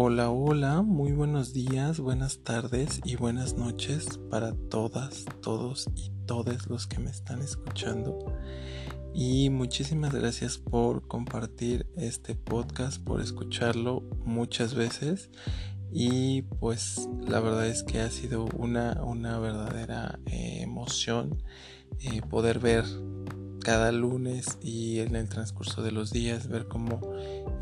Hola, 0.00 0.30
hola, 0.30 0.82
muy 0.82 1.10
buenos 1.10 1.52
días, 1.52 1.98
buenas 1.98 2.44
tardes 2.44 3.00
y 3.04 3.16
buenas 3.16 3.56
noches 3.56 4.20
para 4.30 4.54
todas, 4.54 5.24
todos 5.42 5.88
y 5.96 6.12
todos 6.24 6.68
los 6.68 6.86
que 6.86 7.00
me 7.00 7.10
están 7.10 7.42
escuchando. 7.42 8.32
Y 9.12 9.50
muchísimas 9.50 10.14
gracias 10.14 10.56
por 10.56 11.08
compartir 11.08 11.88
este 11.96 12.36
podcast, 12.36 13.02
por 13.02 13.20
escucharlo 13.20 14.04
muchas 14.24 14.74
veces. 14.74 15.30
Y 15.90 16.42
pues 16.42 17.08
la 17.26 17.40
verdad 17.40 17.66
es 17.66 17.82
que 17.82 17.98
ha 18.00 18.10
sido 18.12 18.44
una, 18.56 19.02
una 19.02 19.40
verdadera 19.40 20.20
eh, 20.26 20.60
emoción 20.62 21.42
eh, 21.98 22.22
poder 22.22 22.60
ver 22.60 22.84
cada 23.64 23.90
lunes 23.90 24.58
y 24.62 25.00
en 25.00 25.16
el 25.16 25.28
transcurso 25.28 25.82
de 25.82 25.90
los 25.90 26.12
días 26.12 26.46
ver 26.46 26.68
cómo 26.68 27.00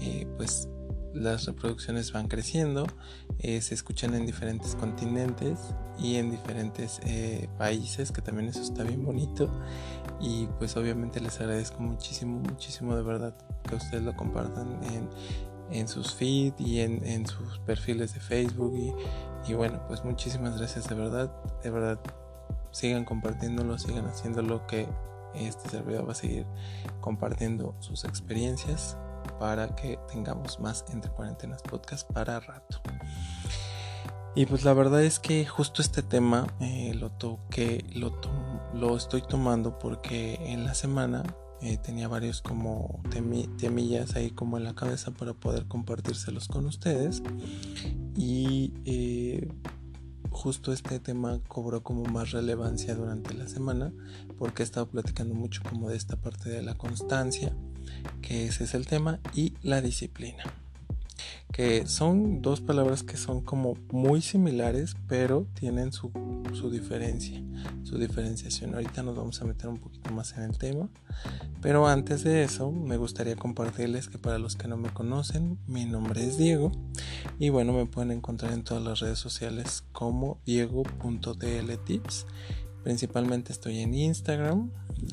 eh, 0.01 0.29
pues 0.37 0.69
las 1.17 1.47
reproducciones 1.47 2.13
van 2.13 2.29
creciendo, 2.29 2.87
eh, 3.39 3.61
se 3.61 3.75
escuchan 3.75 4.15
en 4.15 4.27
diferentes 4.27 4.75
continentes 4.75 5.59
y 5.99 6.17
en 6.17 6.31
diferentes 6.31 7.01
eh, 7.05 7.49
países, 7.59 8.13
que 8.13 8.23
también 8.23 8.49
eso 8.49 8.63
está 8.63 8.85
bien 8.85 9.05
bonito. 9.05 9.51
Y 10.21 10.47
pues 10.59 10.77
obviamente 10.77 11.21
les 11.21 11.41
agradezco 11.41 11.81
muchísimo, 11.81 12.41
muchísimo 12.41 12.97
de 12.97 13.03
verdad 13.03 13.37
que 13.69 13.75
ustedes 13.75 14.03
lo 14.03 14.15
compartan 14.17 14.83
en, 14.85 15.09
en 15.71 15.89
sus 15.89 16.15
feeds 16.15 16.61
y 16.61 16.81
en, 16.81 17.05
en, 17.07 17.27
sus 17.27 17.59
perfiles 17.61 18.15
de 18.15 18.21
Facebook. 18.21 18.75
Y, 18.77 19.51
y 19.51 19.55
bueno, 19.55 19.81
pues 19.89 20.05
muchísimas 20.05 20.59
gracias 20.59 20.89
de 20.89 20.95
verdad, 20.95 21.33
de 21.63 21.71
verdad. 21.71 22.01
Sigan 22.71 23.05
compartiéndolo, 23.05 23.79
sigan 23.79 24.07
haciendo 24.07 24.43
lo 24.43 24.67
que 24.67 24.87
este 25.35 25.69
servidor 25.69 26.07
va 26.09 26.13
a 26.13 26.15
seguir 26.15 26.47
compartiendo 27.01 27.75
sus 27.81 28.05
experiencias 28.05 28.97
para 29.39 29.75
que 29.75 29.99
tengamos 30.11 30.61
más 30.61 30.85
entre 30.93 31.11
cuarentenas 31.11 31.63
podcast 31.63 32.11
para 32.11 32.41
rato. 32.41 32.81
Y 34.35 34.45
pues 34.45 34.65
la 34.65 34.75
verdad 34.75 35.03
es 35.03 35.19
que 35.19 35.47
justo 35.47 35.81
este 35.81 36.03
tema 36.03 36.47
eh, 36.61 36.93
lo 36.95 37.11
toqué, 37.11 37.85
lo, 37.95 38.21
lo 38.75 38.97
estoy 38.97 39.23
tomando 39.23 39.79
porque 39.79 40.35
en 40.53 40.65
la 40.65 40.75
semana 40.75 41.23
eh, 41.63 41.79
tenía 41.79 42.07
varios 42.07 42.43
como 42.43 43.01
temillas 43.11 44.15
ahí 44.15 44.31
como 44.31 44.59
en 44.59 44.65
la 44.65 44.75
cabeza 44.75 45.11
para 45.13 45.33
poder 45.33 45.67
compartírselos 45.67 46.49
con 46.49 46.67
ustedes. 46.67 47.23
Y 48.15 48.75
eh, 48.85 49.49
justo 50.31 50.73
este 50.73 51.01
tema 51.01 51.41
cobró 51.49 51.83
como 51.83 52.05
más 52.05 52.33
relevancia 52.33 52.95
durante 52.95 53.33
la 53.33 53.49
semana 53.49 53.91
porque 54.37 54.63
he 54.63 54.65
estado 54.65 54.87
platicando 54.89 55.35
mucho 55.35 55.63
como 55.67 55.89
de 55.89 55.97
esta 55.97 56.17
parte 56.17 56.51
de 56.51 56.63
la 56.63 56.75
constancia 56.75 57.57
que 58.27 58.47
ese 58.47 58.65
es 58.65 58.75
el 58.75 58.87
tema, 58.89 59.21
y 59.35 59.55
la 59.63 59.81
disciplina. 59.81 60.43
Que 61.53 61.87
son 61.87 62.43
dos 62.43 62.61
palabras 62.61 63.05
que 63.05 63.17
son 63.17 63.41
como 63.41 63.77
muy 63.93 64.21
similares, 64.21 64.97
pero 65.07 65.47
tienen 65.55 65.93
su, 65.93 66.11
su 66.53 66.69
diferencia, 66.69 67.41
su 67.85 67.99
diferenciación. 67.99 68.75
Ahorita 68.75 69.05
nos 69.05 69.17
vamos 69.17 69.41
a 69.41 69.45
meter 69.45 69.69
un 69.69 69.79
poquito 69.79 70.11
más 70.11 70.37
en 70.37 70.43
el 70.43 70.59
tema. 70.59 70.89
Pero 71.63 71.87
antes 71.87 72.25
de 72.25 72.43
eso, 72.43 72.73
me 72.73 72.97
gustaría 72.97 73.37
compartirles 73.37 74.09
que 74.09 74.19
para 74.19 74.39
los 74.39 74.57
que 74.57 74.67
no 74.67 74.77
me 74.77 74.91
conocen, 74.91 75.57
mi 75.69 75.85
nombre 75.85 76.27
es 76.27 76.37
Diego. 76.37 76.73
Y 77.39 77.51
bueno, 77.51 77.73
me 77.73 77.87
pueden 77.87 78.11
encontrar 78.11 78.53
en 78.53 78.65
todas 78.65 78.83
las 78.83 78.99
redes 78.99 79.21
sociales 79.21 79.85
como 79.93 80.41
diego.dltips. 80.45 82.27
Principalmente 82.87 83.53
estoy 83.53 83.81
en 83.81 83.95
Instagram, 83.95 84.71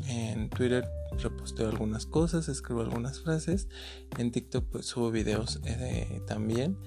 en 0.07 0.51
Twitter 0.51 0.87
reposteo 1.17 1.69
algunas 1.69 2.05
cosas, 2.05 2.47
escribo 2.47 2.81
algunas 2.81 3.21
frases. 3.21 3.67
En 4.19 4.31
TikTok 4.31 4.63
pues, 4.65 4.85
subo 4.85 5.09
videos 5.09 5.59
eh, 5.65 6.21
también. 6.27 6.77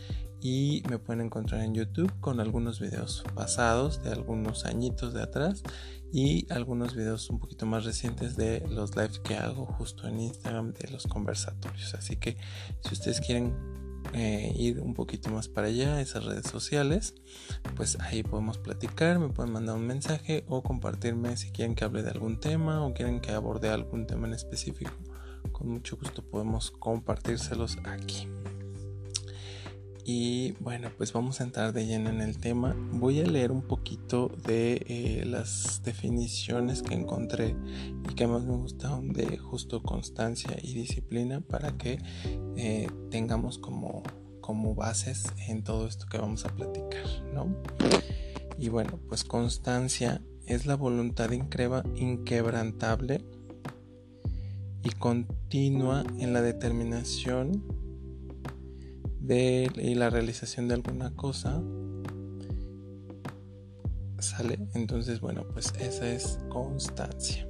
Y 0.41 0.85
me 0.89 1.01
pueden 1.01 1.27
encontrar 1.27 1.63
en 1.63 1.75
YouTube 1.75 2.13
con 2.21 2.39
algunos 2.39 2.79
videos 2.79 3.25
pasados 3.35 4.01
de 4.05 4.13
algunos 4.13 4.65
añitos 4.65 5.13
de 5.13 5.23
atrás 5.23 5.65
y 6.13 6.47
algunos 6.53 6.95
videos 6.95 7.31
un 7.31 7.41
poquito 7.41 7.67
más 7.67 7.85
recientes 7.85 8.37
de 8.37 8.61
los 8.71 8.95
lives 8.95 9.19
que 9.19 9.35
hago 9.35 9.67
justo 9.67 10.07
en 10.07 10.21
Instagram 10.21 10.73
de 10.73 10.89
los 10.93 11.09
conversatorios. 11.09 11.95
Así 11.95 12.15
que 12.15 12.37
si 12.85 12.93
ustedes 12.93 13.21
quieren 13.21 13.57
eh, 14.13 14.53
ir 14.57 14.81
un 14.81 14.95
poquito 14.95 15.31
más 15.31 15.49
para 15.49 15.69
allá, 15.69 16.01
esas 16.01 16.25
redes 16.25 16.47
sociales, 16.47 17.15
pues 17.77 17.99
ahí 18.01 18.23
podemos 18.23 18.59
platicar, 18.59 19.19
me 19.19 19.29
pueden 19.29 19.53
mandar 19.53 19.77
un 19.77 19.87
mensaje 19.87 20.45
o 20.49 20.63
compartirme 20.63 21.37
si 21.37 21.51
quieren 21.51 21.75
que 21.75 21.85
hable 21.85 22.03
de 22.03 22.11
algún 22.11 22.41
tema 22.41 22.85
o 22.85 22.95
quieren 22.95 23.21
que 23.21 23.33
aborde 23.33 23.69
algún 23.69 24.07
tema 24.07 24.27
en 24.27 24.35
específico. 24.35 24.93
Con 25.53 25.69
mucho 25.69 25.97
gusto 25.97 26.23
podemos 26.23 26.71
compartírselos 26.71 27.79
aquí. 27.85 28.29
Y 30.09 30.53
bueno, 30.61 30.93
pues 30.97 31.13
vamos 31.13 31.41
a 31.41 31.45
entrar 31.45 31.73
de 31.73 31.85
lleno 31.85 32.11
en 32.11 32.21
el 32.21 32.39
tema. 32.39 32.77
Voy 32.93 33.19
a 33.19 33.25
leer 33.25 33.51
un 33.51 33.63
poquito 33.63 34.31
de 34.47 34.75
eh, 34.87 35.25
las 35.27 35.83
definiciones 35.83 36.81
que 36.81 36.95
encontré 36.95 37.57
y 38.09 38.15
que 38.15 38.29
más 38.29 38.45
me 38.45 38.55
gustaron 38.55 39.13
de 39.13 39.37
justo 39.37 39.83
constancia 39.83 40.57
y 40.63 40.75
disciplina 40.75 41.41
para 41.41 41.77
que 41.77 41.99
eh, 42.57 42.89
tengamos 43.11 43.59
como, 43.59 44.05
como 44.41 44.77
bases 44.77 45.25
en 45.49 45.65
todo 45.65 45.89
esto 45.89 46.07
que 46.07 46.19
vamos 46.19 46.45
a 46.45 46.55
platicar, 46.55 47.05
¿no? 47.35 47.49
Y 48.61 48.69
bueno, 48.69 49.01
pues 49.09 49.25
constancia 49.25 50.23
es 50.47 50.67
la 50.67 50.77
voluntad 50.77 51.33
inquebrantable 51.33 53.25
y 54.85 54.91
continua 54.91 56.05
en 56.21 56.33
la 56.33 56.43
determinación 56.43 57.86
de 59.27 59.71
y 59.77 59.95
la 59.95 60.09
realización 60.09 60.69
de 60.69 60.75
alguna 60.75 61.11
cosa 61.17 61.61
sale 64.19 64.59
entonces 64.75 65.21
bueno 65.21 65.45
pues 65.53 65.73
esa 65.81 66.09
es 66.09 66.39
constancia. 66.49 67.49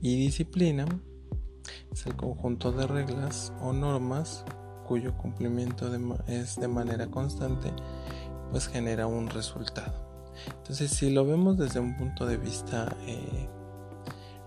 Y 0.00 0.16
disciplina 0.16 0.86
es 1.92 2.06
el 2.06 2.16
conjunto 2.16 2.72
de 2.72 2.86
reglas 2.86 3.52
o 3.60 3.72
normas 3.72 4.44
cuyo 4.86 5.16
cumplimiento 5.16 5.90
es 6.26 6.56
de 6.56 6.68
manera 6.68 7.08
constante 7.08 7.70
pues 8.50 8.66
genera 8.68 9.06
un 9.06 9.28
resultado. 9.28 9.92
Entonces 10.56 10.90
si 10.90 11.10
lo 11.10 11.26
vemos 11.26 11.58
desde 11.58 11.80
un 11.80 11.96
punto 11.96 12.24
de 12.24 12.38
vista 12.38 12.96
eh, 13.06 13.48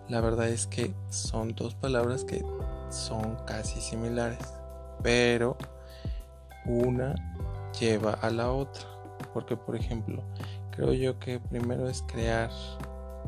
la 0.09 0.22
verdad 0.22 0.50
es 0.50 0.66
que 0.66 0.96
son 1.09 1.53
dos 1.53 1.75
palabras 1.75 2.23
que 2.23 2.44
son 2.90 3.38
casi 3.46 3.79
similares 3.79 4.40
pero 5.03 5.58
una 6.66 7.16
lleva 7.79 8.13
a 8.13 8.29
la 8.29 8.51
otra. 8.51 8.83
Porque, 9.33 9.55
por 9.55 9.75
ejemplo, 9.75 10.23
creo 10.72 10.94
yo 10.94 11.19
que 11.19 11.39
primero 11.39 11.88
es 11.88 12.01
crear, 12.03 12.49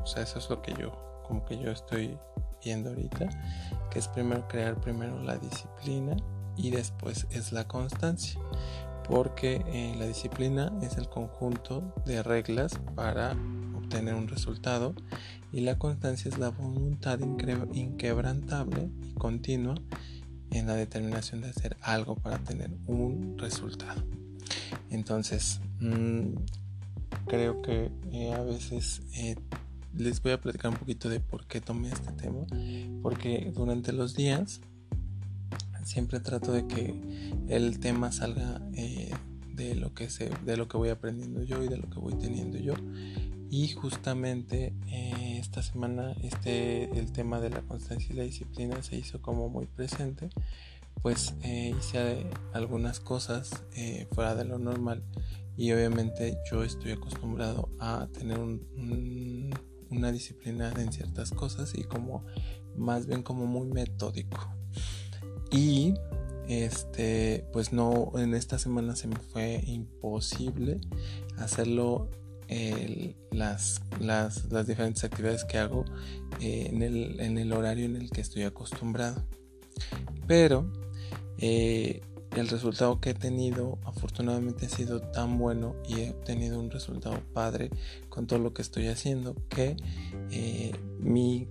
o 0.02 0.06
sea, 0.06 0.24
eso 0.24 0.40
es 0.40 0.50
lo 0.50 0.62
que 0.62 0.74
yo, 0.74 0.92
como 1.28 1.46
que 1.46 1.58
yo 1.58 1.72
estoy 1.72 2.18
viendo 2.64 2.90
ahorita, 2.90 3.30
que 3.92 4.00
es 4.00 4.08
primero 4.08 4.48
crear 4.48 4.76
primero 4.80 5.22
la 5.22 5.38
disciplina 5.38 6.16
y 6.56 6.72
después 6.72 7.28
es 7.32 7.52
la 7.52 7.68
constancia. 7.68 8.40
Porque 9.08 9.62
eh, 9.68 9.96
la 9.98 10.06
disciplina 10.06 10.72
es 10.82 10.98
el 10.98 11.10
conjunto 11.10 11.94
de 12.06 12.24
reglas 12.24 12.80
para 12.96 13.36
obtener 13.76 14.16
un 14.16 14.30
resultado 14.30 14.96
y 15.52 15.60
la 15.60 15.78
constancia 15.78 16.30
es 16.30 16.38
la 16.38 16.50
voluntad 16.50 17.20
inquebrantable 17.20 18.90
y 19.02 19.14
continua 19.14 19.76
en 20.54 20.68
la 20.68 20.76
determinación 20.76 21.42
de 21.42 21.50
hacer 21.50 21.76
algo 21.82 22.16
para 22.16 22.38
tener 22.40 22.72
un 22.88 23.38
resultado. 23.38 24.04
Entonces, 24.90 25.60
mm, 25.80 26.36
creo 27.28 27.62
que 27.62 27.92
eh, 28.12 28.34
a 28.34 28.42
veces 28.44 29.02
eh, 29.16 29.36
les 29.96 30.22
voy 30.22 30.32
a 30.32 30.42
platicar 30.42 30.72
un 30.72 30.78
poquito 30.78 31.10
de 31.10 31.20
por 31.20 31.46
qué 31.48 31.62
tomé 31.62 31.90
este 31.90 32.12
tema. 32.14 32.46
Porque 33.02 33.52
durante 33.54 33.92
los 33.94 34.16
días 34.16 34.62
siempre 35.84 36.20
trato 36.20 36.54
de 36.54 36.66
que 36.68 36.94
el 37.50 37.80
tema 37.80 38.12
salga 38.12 38.62
eh, 38.74 39.12
de 39.54 39.76
lo 39.76 39.94
que 39.94 40.10
se, 40.10 40.30
de 40.46 40.58
lo 40.58 40.68
que 40.68 40.78
voy 40.78 40.90
aprendiendo 40.90 41.44
yo 41.44 41.62
y 41.64 41.68
de 41.68 41.78
lo 41.78 41.90
que 41.90 42.00
voy 42.00 42.16
teniendo 42.16 42.58
yo. 42.58 42.74
Y 43.50 43.68
justamente 43.70 44.74
esta 45.44 45.62
semana 45.62 46.16
este, 46.24 46.86
el 46.98 47.12
tema 47.12 47.42
de 47.42 47.50
la 47.50 47.62
constancia 47.62 48.14
y 48.14 48.16
la 48.16 48.24
disciplina 48.24 48.82
se 48.82 48.96
hizo 48.96 49.22
como 49.22 49.50
muy 49.50 49.66
presente. 49.66 50.30
Pues 51.02 51.36
eh, 51.44 51.76
hice 51.78 52.26
algunas 52.54 53.02
cosas 53.02 53.64
eh, 53.76 54.08
fuera 54.14 54.36
de 54.36 54.46
lo 54.46 54.58
normal 54.58 55.04
y 55.58 55.72
obviamente 55.74 56.38
yo 56.50 56.64
estoy 56.64 56.94
acostumbrado 56.94 57.70
a 57.80 58.08
tener 58.14 58.40
una 59.90 60.12
disciplina 60.14 60.72
en 60.78 60.94
ciertas 60.94 61.32
cosas 61.32 61.74
y 61.76 61.84
como 61.84 62.24
más 62.78 63.06
bien 63.06 63.22
como 63.22 63.46
muy 63.46 63.68
metódico. 63.68 64.48
Y 65.52 65.94
este 66.48 67.46
pues 67.52 67.74
no 67.74 68.14
en 68.16 68.34
esta 68.34 68.58
semana 68.58 68.96
se 68.96 69.08
me 69.08 69.18
fue 69.18 69.62
imposible 69.66 70.80
hacerlo 71.38 72.10
las, 73.32 73.82
las, 74.00 74.52
las, 74.52 74.68
diferentes 74.68 75.04
actividades 75.04 75.44
que 75.46 75.58
hago 75.58 75.86
eh, 76.40 76.70
en, 76.72 76.82
el, 76.82 77.20
en, 77.20 77.38
el, 77.38 77.52
horario 77.54 77.86
en 77.86 77.96
el 77.96 78.10
que 78.10 78.22
estoy 78.22 78.44
acostumbrado. 78.44 79.24
Pero 80.28 80.72
eh, 81.38 82.02
el 82.36 82.48
resultado 82.48 83.00
que 83.00 83.12
he 83.12 83.14
tenido 83.14 83.78
afortunadamente 83.86 84.66
ha 84.66 84.70
sido 84.70 85.02
tan 85.02 85.38
bueno 85.38 85.76
y 85.88 86.02
he 86.02 86.12
obtenido 86.12 86.60
un 86.60 86.72
resultado 86.72 87.20
padre 87.34 87.70
con 88.10 88.28
todo 88.28 88.40
lo 88.40 88.54
que 88.54 88.62
estoy 88.62 88.88
haciendo 88.88 89.36
que 89.50 89.76
eh, 90.32 90.72
mi 91.00 91.48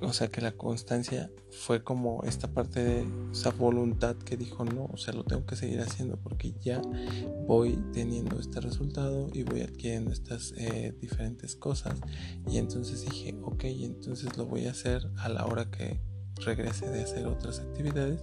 o 0.00 0.12
sea 0.12 0.28
que 0.28 0.40
la 0.40 0.52
constancia 0.52 1.30
fue 1.50 1.82
como 1.82 2.22
esta 2.24 2.48
parte 2.48 2.84
de 2.84 3.06
esa 3.32 3.50
voluntad 3.50 4.16
que 4.16 4.36
dijo 4.36 4.64
no, 4.64 4.88
o 4.92 4.96
sea, 4.96 5.14
lo 5.14 5.24
tengo 5.24 5.44
que 5.46 5.56
seguir 5.56 5.80
haciendo 5.80 6.16
porque 6.16 6.54
ya 6.60 6.80
voy 7.46 7.78
teniendo 7.92 8.38
este 8.38 8.60
resultado 8.60 9.28
y 9.32 9.42
voy 9.42 9.62
adquiriendo 9.62 10.12
estas 10.12 10.52
eh, 10.56 10.94
diferentes 11.00 11.56
cosas. 11.56 11.98
Y 12.46 12.58
entonces 12.58 13.04
dije, 13.04 13.36
ok, 13.42 13.64
entonces 13.64 14.36
lo 14.36 14.46
voy 14.46 14.66
a 14.66 14.70
hacer 14.70 15.10
a 15.18 15.28
la 15.28 15.46
hora 15.46 15.70
que 15.70 16.00
regrese 16.44 16.88
de 16.88 17.02
hacer 17.02 17.26
otras 17.26 17.58
actividades 17.58 18.20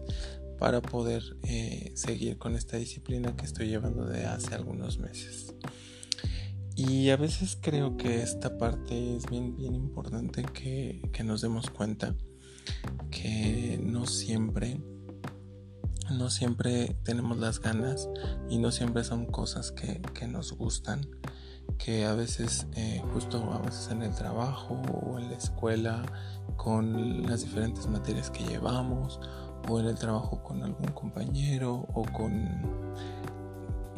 para 0.57 0.81
poder 0.81 1.21
eh, 1.43 1.91
seguir 1.95 2.37
con 2.37 2.55
esta 2.55 2.77
disciplina 2.77 3.35
que 3.35 3.45
estoy 3.45 3.67
llevando 3.67 4.05
de 4.05 4.25
hace 4.25 4.55
algunos 4.55 4.99
meses. 4.99 5.53
Y 6.75 7.09
a 7.09 7.15
veces 7.15 7.57
creo 7.61 7.95
que 7.95 8.21
esta 8.21 8.57
parte 8.57 9.15
es 9.15 9.29
bien, 9.29 9.55
bien 9.55 9.75
importante 9.75 10.43
que, 10.43 11.01
nos 11.23 11.39
demos 11.39 11.69
cuenta 11.69 12.15
que 13.09 13.79
no 13.81 14.05
siempre, 14.05 14.81
no 16.11 16.29
siempre 16.29 16.97
tenemos 17.03 17.37
las 17.37 17.61
ganas 17.61 18.09
y 18.49 18.57
no 18.57 18.71
siempre 18.71 19.05
son 19.05 19.25
cosas 19.25 19.71
que, 19.71 20.27
nos 20.27 20.51
gustan 20.51 21.07
que 21.77 22.05
a 22.05 22.13
veces 22.13 22.67
eh, 22.75 23.01
justo 23.13 23.51
a 23.53 23.59
veces 23.59 23.89
en 23.91 24.01
el 24.01 24.13
trabajo 24.13 24.75
o 24.75 25.17
en 25.17 25.29
la 25.29 25.37
escuela 25.37 26.03
con 26.57 27.23
las 27.23 27.41
diferentes 27.41 27.87
materias 27.87 28.29
que 28.29 28.43
llevamos 28.43 29.19
o 29.69 29.79
en 29.79 29.87
el 29.87 29.95
trabajo 29.95 30.43
con 30.43 30.61
algún 30.61 30.87
compañero 30.91 31.87
o 31.93 32.03
con 32.03 32.95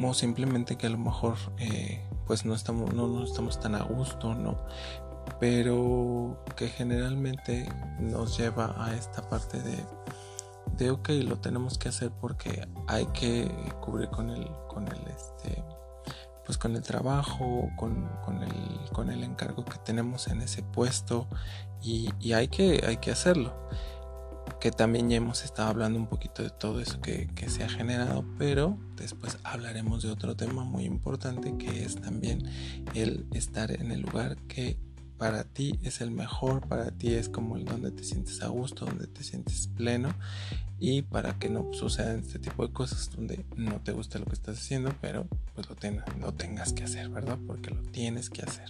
o 0.00 0.14
simplemente 0.14 0.76
que 0.76 0.86
a 0.86 0.90
lo 0.90 0.98
mejor 0.98 1.36
eh, 1.58 2.07
pues 2.28 2.44
no 2.44 2.54
estamos, 2.54 2.94
no, 2.94 3.24
estamos 3.24 3.58
tan 3.58 3.74
a 3.74 3.82
gusto, 3.82 4.34
¿no? 4.34 4.58
Pero 5.40 6.44
que 6.56 6.68
generalmente 6.68 7.68
nos 7.98 8.36
lleva 8.36 8.74
a 8.78 8.94
esta 8.94 9.28
parte 9.28 9.60
de, 9.60 9.84
de 10.76 10.90
ok, 10.90 11.08
lo 11.24 11.38
tenemos 11.38 11.78
que 11.78 11.88
hacer 11.88 12.12
porque 12.20 12.68
hay 12.86 13.06
que 13.06 13.50
cubrir 13.80 14.10
con 14.10 14.30
el, 14.30 14.46
con 14.68 14.86
el 14.86 15.00
este 15.08 15.64
pues 16.44 16.56
con 16.56 16.76
el 16.76 16.82
trabajo, 16.82 17.68
con, 17.76 18.08
con, 18.24 18.42
el, 18.42 18.90
con 18.92 19.10
el 19.10 19.22
encargo 19.22 19.66
que 19.66 19.76
tenemos 19.84 20.28
en 20.28 20.40
ese 20.40 20.62
puesto 20.62 21.26
y, 21.82 22.08
y 22.20 22.32
hay, 22.32 22.48
que, 22.48 22.82
hay 22.86 22.96
que 22.98 23.10
hacerlo 23.10 23.52
que 24.60 24.70
también 24.70 25.08
ya 25.08 25.16
hemos 25.16 25.44
estado 25.44 25.68
hablando 25.68 25.98
un 25.98 26.06
poquito 26.06 26.42
de 26.42 26.50
todo 26.50 26.80
eso 26.80 27.00
que, 27.00 27.28
se 27.48 27.64
ha 27.64 27.68
generado, 27.68 28.24
pero 28.38 28.78
después 28.96 29.38
hablaremos 29.44 30.02
de 30.02 30.10
otro 30.10 30.36
tema 30.36 30.64
muy 30.64 30.84
importante 30.84 31.56
que 31.56 31.84
es 31.84 31.96
también 31.96 32.42
el 32.94 33.26
estar 33.32 33.70
en 33.70 33.90
el 33.90 34.02
lugar 34.02 34.36
que 34.48 34.76
para 35.16 35.44
ti 35.44 35.78
es 35.82 36.00
el 36.00 36.10
mejor, 36.10 36.66
para 36.68 36.90
ti 36.90 37.14
es 37.14 37.28
como 37.28 37.56
el 37.56 37.64
donde 37.64 37.90
te 37.90 38.04
sientes 38.04 38.42
a 38.42 38.48
gusto, 38.48 38.84
donde 38.84 39.06
te 39.06 39.24
sientes 39.24 39.68
pleno 39.68 40.14
y 40.78 41.02
para 41.02 41.38
que 41.38 41.48
no 41.48 41.72
sucedan 41.72 42.20
este 42.20 42.38
tipo 42.38 42.66
de 42.66 42.72
cosas 42.72 43.10
donde 43.10 43.44
no 43.56 43.80
te 43.80 43.92
gusta 43.92 44.18
lo 44.18 44.26
que 44.26 44.34
estás 44.34 44.58
haciendo, 44.58 44.94
pero 45.00 45.26
pues 45.54 45.68
lo, 45.68 45.76
lo 46.20 46.34
tengas 46.34 46.72
que 46.72 46.84
hacer, 46.84 47.08
¿verdad? 47.08 47.38
Porque 47.46 47.70
lo 47.70 47.82
tienes 47.82 48.30
que 48.30 48.42
hacer. 48.42 48.68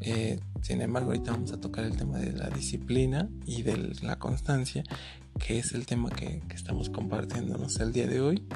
Eh, 0.00 0.40
sin 0.62 0.80
embargo, 0.80 1.10
ahorita 1.10 1.32
vamos 1.32 1.52
a 1.52 1.60
tocar 1.60 1.84
el 1.84 1.96
tema 1.96 2.18
de 2.18 2.32
la 2.32 2.48
disciplina 2.50 3.28
y 3.46 3.62
de 3.62 3.94
la 4.02 4.18
constancia, 4.18 4.84
que 5.38 5.58
es 5.58 5.72
el 5.72 5.86
tema 5.86 6.10
que, 6.10 6.42
estamos 6.54 6.90
compartiéndonos 6.90 7.78
el 7.80 7.92
día 7.92 8.06
de 8.06 8.20
hoy. 8.20 8.46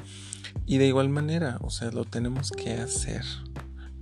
Y 0.65 0.77
de 0.77 0.87
igual 0.87 1.09
manera, 1.09 1.57
o 1.61 1.69
sea, 1.69 1.91
lo 1.91 2.05
tenemos 2.05 2.51
que 2.51 2.73
hacer, 2.73 3.23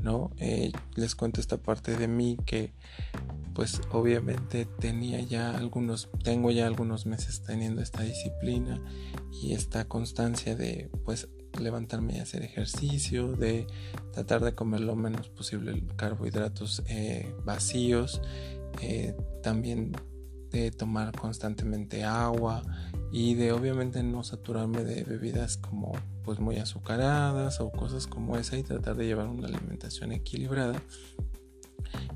¿no? 0.01 0.31
Eh, 0.37 0.71
les 0.95 1.15
cuento 1.15 1.41
esta 1.41 1.57
parte 1.57 1.95
de 1.95 2.07
mí 2.07 2.37
que, 2.45 2.73
pues 3.53 3.81
obviamente 3.91 4.65
tenía 4.79 5.21
ya 5.21 5.55
algunos, 5.55 6.09
tengo 6.23 6.51
ya 6.51 6.67
algunos 6.67 7.05
meses 7.05 7.41
teniendo 7.41 7.81
esta 7.81 8.03
disciplina 8.03 8.81
y 9.31 9.53
esta 9.53 9.85
constancia 9.85 10.55
de, 10.55 10.89
pues, 11.05 11.29
levantarme 11.59 12.17
y 12.17 12.19
hacer 12.19 12.43
ejercicio, 12.43 13.33
de 13.33 13.67
tratar 14.13 14.43
de 14.43 14.55
comer 14.55 14.81
lo 14.81 14.95
menos 14.95 15.29
posible 15.29 15.83
carbohidratos 15.95 16.83
eh, 16.87 17.33
vacíos, 17.43 18.21
eh, 18.81 19.15
también 19.41 19.93
de 20.51 20.71
tomar 20.71 21.11
constantemente 21.17 22.03
agua 22.03 22.61
y 23.11 23.35
de 23.35 23.51
obviamente 23.51 24.03
no 24.03 24.23
saturarme 24.23 24.83
de 24.83 25.03
bebidas 25.03 25.57
como 25.57 25.93
pues 26.23 26.39
muy 26.39 26.57
azucaradas 26.57 27.59
o 27.59 27.71
cosas 27.71 28.07
como 28.07 28.37
esa 28.37 28.57
y 28.57 28.63
tratar 28.63 28.95
de 28.95 29.05
llevar 29.05 29.27
una 29.27 29.47
alimentación 29.47 30.11
equilibrada 30.11 30.81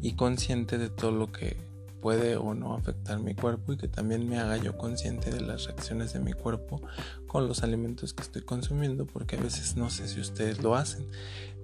y 0.01 0.13
consciente 0.13 0.77
de 0.77 0.89
todo 0.89 1.11
lo 1.11 1.31
que 1.31 1.68
puede 2.01 2.37
o 2.37 2.53
no 2.53 2.75
afectar 2.75 3.19
mi 3.19 3.35
cuerpo 3.35 3.73
y 3.73 3.77
que 3.77 3.87
también 3.87 4.27
me 4.27 4.39
haga 4.39 4.57
yo 4.57 4.77
consciente 4.77 5.31
de 5.31 5.41
las 5.41 5.65
reacciones 5.65 6.13
de 6.13 6.19
mi 6.19 6.33
cuerpo 6.33 6.81
con 7.27 7.47
los 7.47 7.63
alimentos 7.63 8.13
que 8.13 8.23
estoy 8.23 8.41
consumiendo 8.41 9.05
porque 9.05 9.35
a 9.35 9.41
veces 9.41 9.75
no 9.75 9.89
sé 9.89 10.07
si 10.07 10.19
ustedes 10.19 10.61
lo 10.61 10.75
hacen 10.75 11.07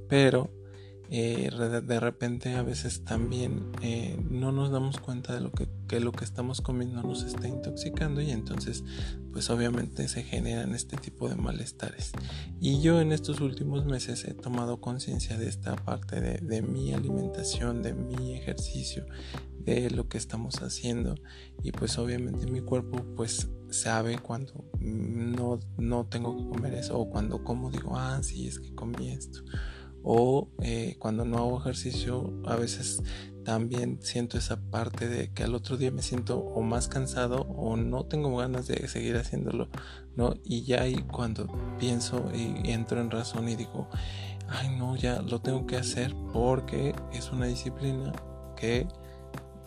pero 0.08 0.50
eh, 1.10 1.50
de 1.84 2.00
repente 2.00 2.56
a 2.56 2.64
veces 2.64 3.04
también 3.04 3.72
eh, 3.82 4.18
no 4.30 4.52
nos 4.52 4.72
damos 4.72 5.00
cuenta 5.00 5.34
de 5.34 5.42
lo 5.42 5.52
que, 5.52 5.68
lo 6.00 6.12
que 6.12 6.26
estamos 6.26 6.62
comiendo 6.62 7.02
nos 7.04 7.24
está 7.24 7.48
intoxicando 7.48 8.22
y 8.22 8.32
entonces 8.32 8.84
pues 9.32 9.50
obviamente 9.50 10.08
se 10.08 10.24
generan 10.24 10.74
este 10.74 10.98
tipo 10.98 11.30
de 11.30 11.36
malestares. 11.36 12.12
Y 12.60 12.82
yo 12.82 13.02
en 13.02 13.12
estos 13.12 13.42
últimos 13.42 13.86
meses 13.86 14.26
he 14.26 14.34
tomado 14.34 14.82
conciencia 14.82 15.38
de 15.38 15.48
esta 15.50 15.76
parte 15.76 16.22
de, 16.22 16.38
de 16.40 16.62
mi 16.62 16.94
alimentación 16.94 17.82
de 17.82 17.94
mi 17.94 18.34
ejercicio 18.34 19.06
de 19.60 19.90
lo 19.90 20.08
que 20.08 20.18
estamos 20.18 20.62
haciendo 20.62 21.16
y 21.64 21.72
pues 21.72 21.98
obviamente 21.98 22.46
mi 22.46 22.62
cuerpo 22.62 23.04
pues 23.16 23.50
sabe 23.70 24.20
cuando 24.20 24.66
no, 24.80 25.60
no 25.78 26.06
tengo 26.06 26.38
que 26.38 26.48
comer 26.48 26.76
eso 26.76 27.00
o 27.00 27.10
cuando 27.10 27.44
como 27.44 27.72
digo 27.72 27.98
ah 27.98 28.20
sí 28.22 28.48
es 28.48 28.60
que 28.60 28.74
comí 28.76 29.10
esto 29.10 29.42
o 30.06 30.50
eh, 30.62 30.96
cuando 31.00 31.26
no 31.26 31.40
hago 31.40 31.60
ejercicio 31.60 32.32
a 32.46 32.56
veces 32.56 33.02
también 33.44 34.00
siento 34.02 34.38
esa 34.38 34.58
parte 34.58 35.08
de 35.08 35.32
que 35.34 35.44
al 35.44 35.56
otro 35.56 35.78
día 35.78 35.92
me 35.92 36.04
siento 36.04 36.40
o 36.40 36.62
más 36.62 36.88
cansado 36.88 37.42
o 37.42 37.76
no 37.76 38.06
tengo 38.06 38.38
ganas 38.38 38.68
de 38.68 38.88
seguir 38.88 39.18
haciéndolo, 39.18 39.68
¿no? 40.16 40.34
Y 40.44 40.64
ya 40.64 40.82
ahí 40.82 40.96
cuando 41.12 41.48
pienso 41.80 42.32
y 42.34 42.72
entro 42.72 43.02
en 43.02 43.10
razón 43.12 43.50
y 43.50 43.56
digo, 43.56 43.88
ay 44.48 44.76
no, 44.78 44.96
ya 44.96 45.22
lo 45.22 45.42
tengo 45.42 45.66
que 45.66 45.78
hacer 45.78 46.16
porque 46.34 46.94
es 47.12 47.32
una 47.32 47.46
disciplina 47.46 48.12
que 48.56 48.88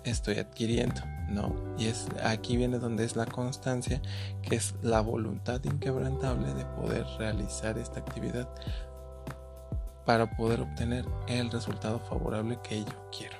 estoy 0.05 0.39
adquiriendo, 0.39 1.01
¿no? 1.29 1.55
Y 1.79 1.87
es 1.87 2.07
aquí 2.25 2.57
viene 2.57 2.79
donde 2.79 3.05
es 3.05 3.17
la 3.17 3.27
constancia, 3.27 4.01
que 4.43 4.57
es 4.57 4.75
la 4.83 5.01
voluntad 5.01 5.63
inquebrantable 5.65 6.55
de 6.55 6.65
poder 6.65 7.07
realizar 7.19 7.79
esta 7.79 8.01
actividad 8.01 8.49
para 10.09 10.31
poder 10.31 10.63
obtener 10.63 11.05
el 11.27 11.51
resultado 11.51 11.99
favorable 11.99 12.59
que 12.63 12.79
yo 12.79 13.11
quiero. 13.15 13.37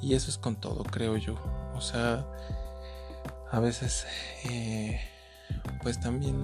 Y 0.00 0.14
eso 0.14 0.30
es 0.30 0.38
con 0.38 0.54
todo, 0.54 0.84
creo 0.84 1.16
yo. 1.16 1.34
O 1.74 1.80
sea, 1.80 2.24
a 3.50 3.58
veces, 3.58 4.06
eh, 4.44 5.00
pues 5.82 5.98
también 5.98 6.36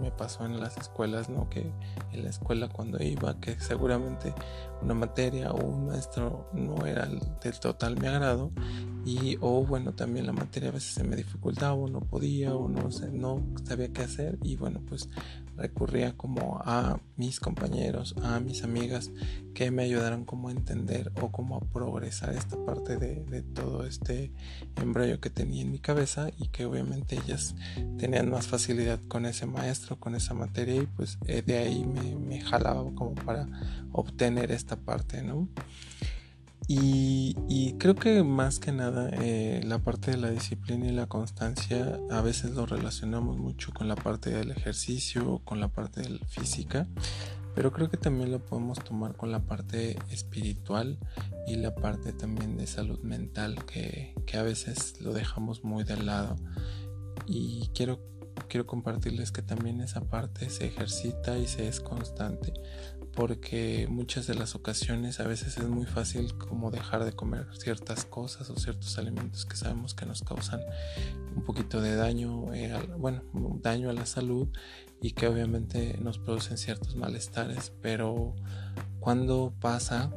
me 0.00 0.12
pasó 0.12 0.46
en 0.46 0.60
las 0.60 0.76
escuelas, 0.76 1.28
¿no? 1.28 1.50
Que 1.50 1.72
en 2.12 2.22
la 2.22 2.30
escuela 2.30 2.68
cuando 2.68 3.02
iba, 3.02 3.40
que 3.40 3.58
seguramente 3.58 4.32
una 4.82 4.94
materia 4.94 5.50
o 5.50 5.56
un 5.56 5.88
maestro 5.88 6.48
no 6.52 6.86
era 6.86 7.06
del 7.06 7.58
total 7.58 8.00
mi 8.00 8.06
agrado 8.06 8.52
y 9.04 9.36
o 9.40 9.64
bueno 9.64 9.94
también 9.94 10.26
la 10.26 10.32
materia 10.32 10.68
a 10.68 10.72
veces 10.72 10.94
se 10.94 11.02
me 11.02 11.16
dificultaba 11.16 11.74
o 11.74 11.88
no 11.88 12.00
podía 12.00 12.54
o 12.54 12.68
no 12.68 12.92
sé 12.92 13.10
no 13.10 13.42
sabía 13.64 13.92
qué 13.92 14.02
hacer 14.02 14.38
y 14.42 14.54
bueno 14.54 14.80
pues 14.88 15.08
recurría 15.58 16.16
como 16.16 16.62
a 16.64 17.00
mis 17.16 17.40
compañeros, 17.40 18.14
a 18.22 18.40
mis 18.40 18.62
amigas 18.62 19.10
que 19.54 19.70
me 19.70 19.82
ayudaron 19.82 20.24
como 20.24 20.48
a 20.48 20.52
entender 20.52 21.12
o 21.20 21.30
como 21.32 21.56
a 21.56 21.60
progresar 21.60 22.34
esta 22.34 22.56
parte 22.64 22.96
de, 22.96 23.42
todo 23.54 23.84
este 23.84 24.32
embrollo 24.76 25.20
que 25.20 25.30
tenía 25.30 25.62
en 25.62 25.72
mi 25.72 25.80
cabeza 25.80 26.30
y 26.38 26.48
que 26.48 26.64
obviamente 26.64 27.16
ellas 27.16 27.54
tenían 27.98 28.30
más 28.30 28.46
facilidad 28.46 29.00
con 29.08 29.26
ese 29.26 29.46
maestro, 29.46 29.98
con 29.98 30.14
esa 30.14 30.34
materia 30.34 30.76
y 30.76 30.86
pues 30.86 31.18
eh, 31.26 31.42
de 31.44 31.58
ahí 31.58 31.84
me, 31.84 32.14
me 32.14 32.40
jalaba 32.40 32.84
como 32.94 33.14
para 33.14 33.48
obtener 33.92 34.52
esta 34.52 34.76
parte, 34.76 35.22
¿no? 35.22 35.48
Y, 36.70 37.74
creo 37.78 37.94
que 37.94 38.22
más 38.22 38.58
que 38.58 38.72
nada 38.72 39.08
eh, 39.22 39.62
la 39.64 39.78
parte 39.78 40.10
de 40.10 40.18
la 40.18 40.30
disciplina 40.30 40.86
y 40.86 40.92
la 40.92 41.06
constancia 41.06 41.98
a 42.10 42.20
veces 42.20 42.50
lo 42.50 42.66
relacionamos 42.66 43.38
mucho 43.38 43.72
con 43.72 43.88
la 43.88 43.96
parte 43.96 44.30
del 44.30 44.50
ejercicio 44.50 45.40
con 45.44 45.60
la 45.60 45.68
parte 45.68 46.02
física, 46.28 46.86
pero 47.54 47.72
creo 47.72 47.88
que 47.88 47.96
también 47.96 48.30
lo 48.30 48.44
podemos 48.44 48.84
tomar 48.84 49.16
con 49.16 49.32
la 49.32 49.40
parte 49.40 49.96
espiritual 50.10 50.98
y 51.46 51.56
la 51.56 51.74
parte 51.74 52.12
también 52.12 52.58
de 52.58 52.66
salud 52.66 53.00
mental 53.00 53.64
que, 53.64 54.14
que 54.26 54.36
a 54.36 54.42
veces 54.42 55.00
lo 55.00 55.14
dejamos 55.14 55.64
muy 55.64 55.84
de 55.84 55.96
lado. 55.96 56.36
Y 57.26 57.70
quiero 57.74 58.06
quiero 58.48 58.66
compartirles 58.66 59.32
que 59.32 59.42
también 59.42 59.80
esa 59.80 60.02
parte 60.02 60.48
se 60.50 60.66
ejercita 60.66 61.38
y 61.38 61.46
se 61.46 61.66
es 61.66 61.80
constante 61.80 62.52
porque 63.18 63.88
muchas 63.90 64.28
de 64.28 64.36
las 64.36 64.54
ocasiones 64.54 65.18
a 65.18 65.26
veces 65.26 65.58
es 65.58 65.64
muy 65.64 65.86
fácil 65.86 66.38
como 66.38 66.70
dejar 66.70 67.04
de 67.04 67.10
comer 67.10 67.48
ciertas 67.58 68.04
cosas 68.04 68.48
o 68.48 68.54
ciertos 68.54 68.96
alimentos 68.96 69.44
que 69.44 69.56
sabemos 69.56 69.92
que 69.92 70.06
nos 70.06 70.22
causan 70.22 70.60
un 71.34 71.42
poquito 71.42 71.80
de 71.80 71.96
daño, 71.96 72.54
eh, 72.54 72.78
bueno, 72.96 73.24
daño 73.60 73.90
a 73.90 73.92
la 73.92 74.06
salud 74.06 74.46
y 75.02 75.14
que 75.14 75.26
obviamente 75.26 75.98
nos 76.00 76.20
producen 76.20 76.58
ciertos 76.58 76.94
malestares, 76.94 77.72
pero 77.82 78.36
cuando 79.00 79.52
pasa 79.58 80.12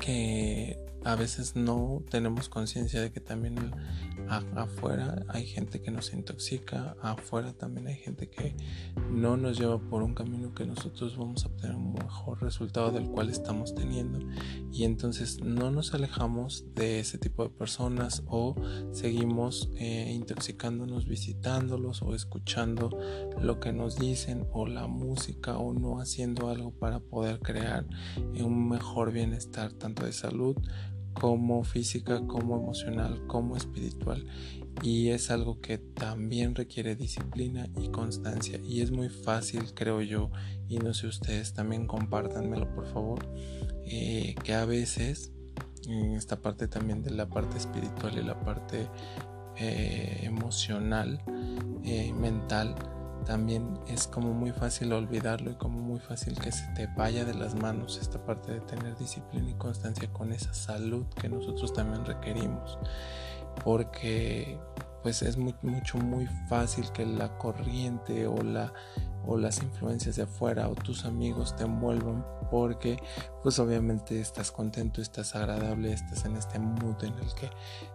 que 0.00 0.78
a 1.08 1.16
veces 1.16 1.56
no 1.56 2.02
tenemos 2.10 2.50
conciencia 2.50 3.00
de 3.00 3.10
que 3.10 3.20
también 3.20 3.56
afuera 4.28 5.24
hay 5.28 5.46
gente 5.46 5.80
que 5.80 5.90
nos 5.90 6.12
intoxica, 6.12 6.96
afuera 7.00 7.54
también 7.54 7.86
hay 7.86 7.96
gente 7.96 8.28
que 8.28 8.54
no 9.10 9.38
nos 9.38 9.58
lleva 9.58 9.78
por 9.78 10.02
un 10.02 10.14
camino 10.14 10.52
que 10.52 10.66
nosotros 10.66 11.16
vamos 11.16 11.44
a 11.44 11.48
obtener 11.48 11.76
un 11.76 11.94
mejor 11.94 12.42
resultado 12.42 12.90
del 12.90 13.06
cual 13.06 13.30
estamos 13.30 13.74
teniendo. 13.74 14.18
Y 14.70 14.84
entonces 14.84 15.42
no 15.42 15.70
nos 15.70 15.94
alejamos 15.94 16.66
de 16.74 17.00
ese 17.00 17.16
tipo 17.16 17.42
de 17.42 17.48
personas 17.48 18.22
o 18.26 18.54
seguimos 18.92 19.70
eh, 19.76 20.12
intoxicándonos 20.14 21.06
visitándolos 21.06 22.02
o 22.02 22.14
escuchando 22.14 22.90
lo 23.40 23.60
que 23.60 23.72
nos 23.72 23.96
dicen 23.96 24.46
o 24.52 24.66
la 24.66 24.86
música 24.86 25.56
o 25.56 25.72
no 25.72 26.02
haciendo 26.02 26.50
algo 26.50 26.70
para 26.70 27.00
poder 27.00 27.40
crear 27.40 27.86
un 28.38 28.68
mejor 28.68 29.10
bienestar 29.10 29.72
tanto 29.72 30.04
de 30.04 30.12
salud 30.12 30.54
como 31.14 31.64
física, 31.64 32.26
como 32.26 32.56
emocional, 32.56 33.26
como 33.26 33.56
espiritual. 33.56 34.26
Y 34.82 35.08
es 35.08 35.30
algo 35.30 35.60
que 35.60 35.78
también 35.78 36.54
requiere 36.54 36.94
disciplina 36.94 37.68
y 37.76 37.88
constancia. 37.88 38.60
Y 38.64 38.80
es 38.80 38.90
muy 38.90 39.08
fácil, 39.08 39.74
creo 39.74 40.00
yo, 40.02 40.30
y 40.68 40.78
no 40.78 40.94
sé 40.94 41.08
ustedes, 41.08 41.52
también 41.54 41.86
compártanmelo 41.86 42.72
por 42.74 42.86
favor, 42.86 43.26
eh, 43.84 44.34
que 44.44 44.54
a 44.54 44.64
veces 44.64 45.32
en 45.88 46.12
esta 46.12 46.36
parte 46.40 46.68
también 46.68 47.02
de 47.02 47.10
la 47.10 47.28
parte 47.28 47.56
espiritual 47.56 48.18
y 48.18 48.22
la 48.22 48.38
parte 48.38 48.88
eh, 49.56 50.20
emocional, 50.22 51.20
eh, 51.84 52.12
mental, 52.12 52.76
también 53.28 53.78
es 53.86 54.06
como 54.06 54.32
muy 54.32 54.52
fácil 54.52 54.90
olvidarlo 54.94 55.50
y 55.50 55.54
como 55.54 55.78
muy 55.80 56.00
fácil 56.00 56.34
que 56.40 56.50
se 56.50 56.66
te 56.68 56.86
vaya 56.96 57.26
de 57.26 57.34
las 57.34 57.54
manos 57.54 57.98
esta 58.00 58.24
parte 58.24 58.54
de 58.54 58.60
tener 58.62 58.96
disciplina 58.96 59.50
y 59.50 59.54
constancia 59.54 60.10
con 60.10 60.32
esa 60.32 60.54
salud 60.54 61.04
que 61.20 61.28
nosotros 61.28 61.74
también 61.74 62.06
requerimos. 62.06 62.78
Porque 63.62 64.58
pues 65.02 65.20
es 65.20 65.36
mucho 65.36 65.98
muy 65.98 66.26
fácil 66.48 66.90
que 66.92 67.04
la 67.04 67.36
corriente 67.36 68.26
o 68.26 68.42
la 68.42 68.72
o 69.28 69.36
las 69.36 69.62
influencias 69.62 70.16
de 70.16 70.22
afuera 70.22 70.68
o 70.68 70.74
tus 70.74 71.04
amigos 71.04 71.54
te 71.54 71.64
envuelvan 71.64 72.24
porque 72.50 72.98
pues 73.42 73.58
obviamente 73.58 74.20
estás 74.20 74.50
contento, 74.50 75.02
estás 75.02 75.34
agradable, 75.34 75.92
estás 75.92 76.24
en 76.24 76.36
este 76.36 76.58
mood 76.58 77.04
en 77.04 77.12
el 77.12 77.34
que 77.34 77.50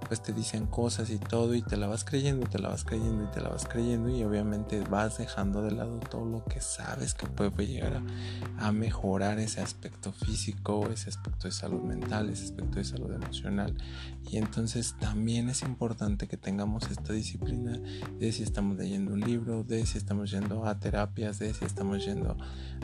pues 0.07 0.21
te 0.21 0.31
dicen 0.31 0.67
cosas 0.67 1.09
y 1.09 1.17
todo 1.17 1.55
y 1.55 1.63
te 1.63 1.75
la 1.75 1.87
vas 1.87 2.03
creyendo, 2.03 2.47
te 2.47 2.59
la 2.59 2.69
vas 2.69 2.83
creyendo 2.83 3.23
y 3.23 3.27
te 3.31 3.41
la 3.41 3.49
vas 3.49 3.65
creyendo 3.65 4.09
y 4.09 4.23
obviamente 4.23 4.81
vas 4.81 5.17
dejando 5.17 5.63
de 5.63 5.71
lado 5.71 5.99
todo 5.99 6.25
lo 6.25 6.45
que 6.45 6.61
sabes 6.61 7.15
que 7.15 7.25
puede 7.25 7.65
llegar 7.65 8.03
a, 8.59 8.67
a 8.67 8.71
mejorar 8.71 9.39
ese 9.39 9.59
aspecto 9.59 10.11
físico, 10.11 10.87
ese 10.93 11.09
aspecto 11.09 11.47
de 11.47 11.51
salud 11.51 11.81
mental, 11.81 12.29
ese 12.29 12.45
aspecto 12.45 12.77
de 12.77 12.85
salud 12.85 13.11
emocional. 13.11 13.75
Y 14.29 14.37
entonces 14.37 14.95
también 14.99 15.49
es 15.49 15.63
importante 15.63 16.27
que 16.27 16.37
tengamos 16.37 16.89
esta 16.91 17.13
disciplina 17.13 17.79
de 18.19 18.31
si 18.31 18.43
estamos 18.43 18.77
leyendo 18.77 19.13
un 19.13 19.21
libro, 19.21 19.63
de 19.63 19.85
si 19.85 19.97
estamos 19.97 20.31
yendo 20.31 20.65
a 20.65 20.79
de 21.31 21.53
si 21.53 21.63
estamos 21.63 22.05
yendo 22.05 22.35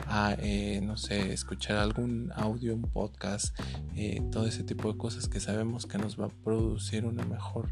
a, 0.06 0.34
eh, 0.38 0.80
no 0.82 0.96
sé, 0.96 1.32
escuchar 1.32 1.76
algún 1.76 2.32
audio, 2.34 2.74
un 2.74 2.82
podcast, 2.82 3.54
eh, 3.96 4.22
todo 4.32 4.46
ese 4.46 4.64
tipo 4.64 4.90
de 4.90 4.98
cosas 4.98 5.28
que 5.28 5.40
sabemos 5.40 5.84
que 5.84 5.98
nos 5.98 6.18
va 6.18 6.26
a 6.26 6.28
producir 6.28 7.04
una 7.04 7.22
mejor 7.24 7.70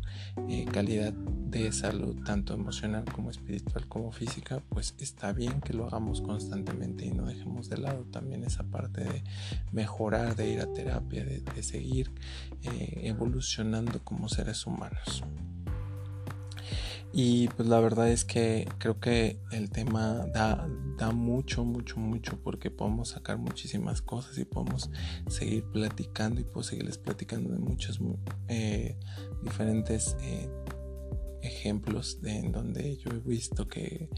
eh, 0.48 0.66
calidad 0.66 1.14
de 1.14 1.72
salud, 1.72 2.22
tanto 2.22 2.52
emocional 2.52 3.04
como 3.06 3.30
espiritual 3.30 3.88
como 3.88 4.12
física, 4.12 4.62
pues 4.68 4.94
está 4.98 5.32
bien 5.32 5.62
que 5.62 5.72
lo 5.72 5.86
hagamos 5.86 6.20
constantemente 6.20 7.06
y 7.06 7.12
no 7.12 7.24
dejemos 7.24 7.70
de 7.70 7.78
lado 7.78 8.04
también 8.04 8.44
esa 8.44 8.64
parte 8.64 9.04
de 9.04 9.24
mejorar, 9.72 10.36
de 10.36 10.50
ir 10.50 10.60
a 10.60 10.70
terapia, 10.72 11.24
de 11.24 11.62
seguir 11.62 12.12
evolucionando 12.62 14.00
como 14.04 14.28
seres 14.28 14.66
humanos. 14.66 15.24
Y 17.12 17.48
pues 17.48 17.68
la 17.68 17.80
verdad 17.80 18.10
es 18.10 18.24
que 18.24 18.68
creo 18.78 19.00
que 19.00 19.40
el 19.50 19.70
tema 19.70 20.26
da, 20.34 20.68
da 20.98 21.10
mucho, 21.10 21.64
mucho, 21.64 21.98
mucho 21.98 22.38
porque 22.42 22.70
podemos 22.70 23.10
sacar 23.10 23.38
muchísimas 23.38 24.02
cosas 24.02 24.36
y 24.38 24.44
podemos 24.44 24.90
seguir 25.28 25.64
platicando 25.64 26.40
y 26.40 26.44
puedo 26.44 26.62
seguirles 26.62 26.98
platicando 26.98 27.50
de 27.50 27.58
muchos 27.58 27.98
eh, 28.48 28.96
diferentes 29.42 30.16
eh, 30.20 30.50
ejemplos 31.42 32.20
de, 32.20 32.38
en 32.38 32.52
donde 32.52 32.96
yo 32.98 33.10
he 33.10 33.20
visto 33.20 33.68
que 33.68 34.08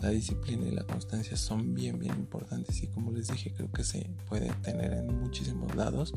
la 0.00 0.08
disciplina 0.10 0.66
y 0.66 0.72
la 0.72 0.84
constancia 0.84 1.36
son 1.36 1.74
bien, 1.74 1.98
bien 1.98 2.16
importantes 2.16 2.82
y 2.82 2.88
como 2.88 3.12
les 3.12 3.28
dije 3.28 3.52
creo 3.54 3.70
que 3.70 3.84
se 3.84 4.10
puede 4.28 4.50
tener 4.62 4.92
en 4.92 5.20
muchísimos 5.20 5.74
lados 5.76 6.14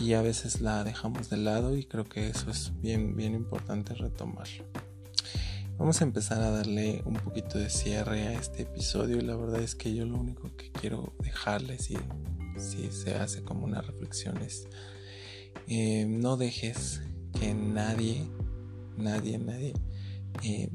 y 0.00 0.12
a 0.12 0.22
veces 0.22 0.60
la 0.60 0.84
dejamos 0.84 1.30
de 1.30 1.38
lado 1.38 1.76
y 1.76 1.84
creo 1.84 2.04
que 2.04 2.28
eso 2.28 2.50
es 2.50 2.72
bien, 2.80 3.16
bien 3.16 3.34
importante 3.34 3.94
retomarlo. 3.94 4.64
Vamos 5.78 6.00
a 6.00 6.04
empezar 6.04 6.42
a 6.42 6.50
darle 6.50 7.02
un 7.04 7.14
poquito 7.14 7.58
de 7.58 7.68
cierre 7.68 8.22
a 8.28 8.32
este 8.32 8.62
episodio 8.62 9.18
y 9.18 9.20
la 9.20 9.36
verdad 9.36 9.60
es 9.60 9.74
que 9.74 9.94
yo 9.94 10.06
lo 10.06 10.18
único 10.18 10.54
que 10.56 10.72
quiero 10.72 11.12
dejarles 11.20 11.90
y 11.90 11.98
si 12.58 12.90
se 12.90 13.14
hace 13.14 13.42
como 13.42 13.66
una 13.66 13.82
reflexión 13.82 14.38
es 14.38 14.66
eh, 15.68 16.06
no 16.06 16.36
dejes 16.36 17.02
que 17.38 17.52
nadie, 17.54 18.26
nadie, 18.96 19.38
nadie 19.38 19.74
eh, 20.42 20.70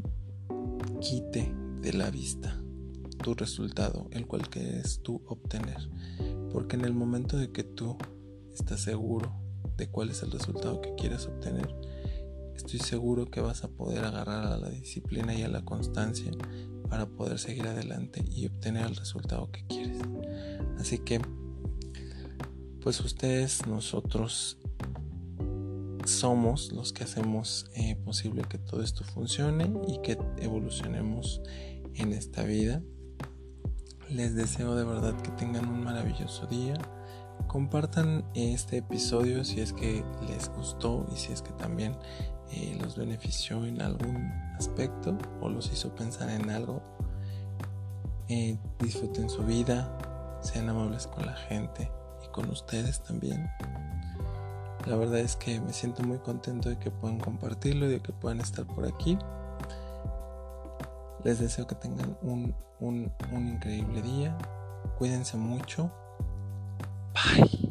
quite 0.99 1.51
de 1.81 1.93
la 1.93 2.11
vista 2.11 2.61
tu 3.21 3.33
resultado, 3.33 4.07
el 4.11 4.27
cual 4.27 4.49
quieres 4.49 4.99
tú 5.01 5.21
obtener. 5.27 5.89
Porque 6.51 6.75
en 6.75 6.85
el 6.85 6.93
momento 6.93 7.37
de 7.37 7.51
que 7.51 7.63
tú 7.63 7.97
estás 8.53 8.81
seguro 8.81 9.31
de 9.77 9.89
cuál 9.89 10.09
es 10.09 10.21
el 10.23 10.31
resultado 10.31 10.81
que 10.81 10.93
quieres 10.95 11.25
obtener, 11.27 11.73
estoy 12.61 12.79
seguro 12.79 13.25
que 13.25 13.41
vas 13.41 13.63
a 13.63 13.69
poder 13.69 14.05
agarrar 14.05 14.45
a 14.45 14.57
la 14.57 14.69
disciplina 14.69 15.33
y 15.33 15.41
a 15.41 15.47
la 15.47 15.65
constancia 15.65 16.31
para 16.89 17.07
poder 17.07 17.39
seguir 17.39 17.65
adelante 17.65 18.23
y 18.29 18.45
obtener 18.45 18.85
el 18.85 18.95
resultado 18.95 19.51
que 19.51 19.65
quieres. 19.65 19.97
Así 20.79 20.99
que, 20.99 21.19
pues 22.81 22.99
ustedes, 22.99 23.65
nosotros 23.65 24.59
somos 26.05 26.71
los 26.71 26.93
que 26.93 27.03
hacemos 27.03 27.65
eh, 27.73 27.95
posible 27.95 28.43
que 28.47 28.59
todo 28.59 28.83
esto 28.83 29.03
funcione 29.03 29.73
y 29.87 29.99
que 30.01 30.19
evolucionemos 30.37 31.41
en 31.95 32.13
esta 32.13 32.43
vida. 32.43 32.83
Les 34.07 34.35
deseo 34.35 34.75
de 34.75 34.83
verdad 34.83 35.19
que 35.21 35.31
tengan 35.31 35.67
un 35.67 35.83
maravilloso 35.83 36.45
día 36.45 36.75
compartan 37.47 38.23
este 38.33 38.77
episodio 38.77 39.43
si 39.43 39.59
es 39.59 39.73
que 39.73 40.03
les 40.27 40.49
gustó 40.49 41.05
y 41.13 41.17
si 41.17 41.33
es 41.33 41.41
que 41.41 41.51
también 41.53 41.97
eh, 42.51 42.77
los 42.81 42.95
benefició 42.97 43.65
en 43.65 43.81
algún 43.81 44.31
aspecto 44.57 45.17
o 45.41 45.49
los 45.49 45.71
hizo 45.71 45.93
pensar 45.95 46.29
en 46.29 46.49
algo. 46.49 46.81
Eh, 48.27 48.57
disfruten 48.79 49.29
su 49.29 49.43
vida, 49.43 50.39
sean 50.41 50.69
amables 50.69 51.07
con 51.07 51.25
la 51.25 51.33
gente 51.33 51.91
y 52.23 52.27
con 52.29 52.49
ustedes 52.49 53.01
también. 53.01 53.49
La 54.85 54.95
verdad 54.95 55.19
es 55.19 55.35
que 55.35 55.59
me 55.59 55.73
siento 55.73 56.03
muy 56.03 56.17
contento 56.19 56.69
de 56.69 56.79
que 56.79 56.91
puedan 56.91 57.19
compartirlo 57.19 57.85
y 57.85 57.89
de 57.89 57.99
que 58.01 58.13
puedan 58.13 58.39
estar 58.39 58.65
por 58.65 58.85
aquí. 58.85 59.17
Les 61.23 61.39
deseo 61.39 61.67
que 61.67 61.75
tengan 61.75 62.17
un, 62.21 62.55
un 62.79 63.47
increíble 63.47 64.01
día. 64.01 64.37
Cuídense 64.97 65.37
mucho 65.37 65.91
Bye. 67.13 67.70